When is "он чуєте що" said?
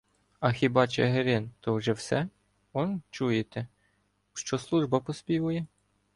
2.73-4.57